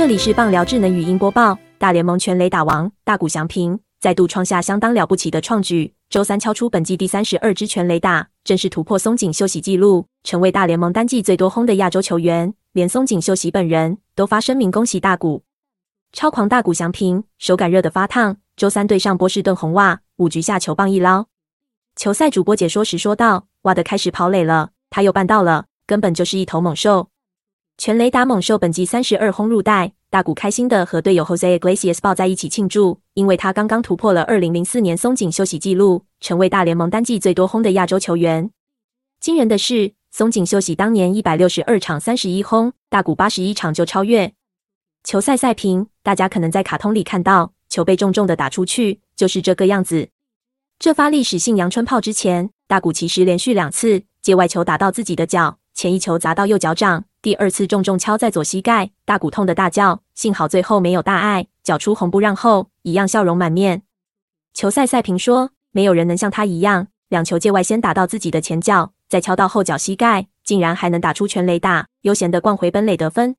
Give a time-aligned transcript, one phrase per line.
[0.00, 1.58] 这里是棒聊智能语音播报。
[1.78, 12.54] 大联盟全垒打王大谷翔平再度创下相当了不起的创举，周三敲出本季第三十二支全垒打，正式突破松井秀喜纪录，成为大联盟单季最多轰的亚洲球员。
[12.72, 15.42] 连松井秀喜本人都发声明恭喜大谷。
[16.14, 21.26] 超狂大谷翔平手感热得发烫，周三对上波士顿红袜，五局下球棒一捞。
[21.94, 27.08] 球赛主播解说时说道：“哇的开始跑垒了，他又办到了，根本就是一头猛兽。”
[27.80, 38.50] 全雷打猛兽本季三十二轰入袋，大谷开心的和队友 Jose Iglesias 抱在一起庆祝，因为他刚刚突破了二零零四年松井秀喜纪录，成为大联盟单季最多轰的亚洲球员。
[39.18, 44.34] 惊人的是，松井秀喜当年一百六十二场三十一轰，大谷八十一场就超越。
[45.02, 50.10] 球赛赛评，大家可能在卡通里看到球被重重的打出去，就是这个样子。
[50.78, 57.06] 这发历史性阳春炮之前，大谷其实连续两次界外球打到自己的脚，前一球砸到右脚掌。
[57.22, 63.82] 第二次重重敲在左膝盖，大骨痛的大叫，幸好最后没有大碍，缴出红不让后，一样笑容满面。
[64.54, 73.36] 球赛赛评说，没有人能像他一样，两球界外先打到自己的前脚，再敲到后脚膝盖，竟然还能打出全垒打，悠闲的逛回本垒得分。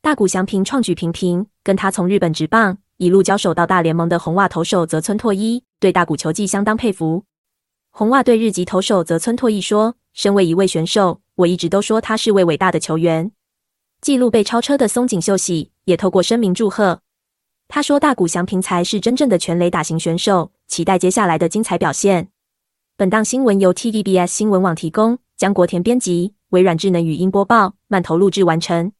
[0.00, 7.24] 大谷翔平创举频频，跟他从日本直棒一路交手到大联盟的红袜投手泽村拓一，对大谷球技相当佩服。
[7.90, 11.20] 红袜队日籍投手泽村拓一说，身为一位选手。
[11.38, 13.30] 我一直都说他是位伟大的球员。
[14.00, 17.00] 记录被超车的松井秀喜也透过声明祝贺。
[17.68, 22.30] 他说：“大谷翔平才是真正的全垒打型选手，期待接下来的精彩表现。”
[22.98, 28.90] 本档新闻由 TVBS 新闻网提供，江国田编辑，微软智能语音播报，慢投录制完成。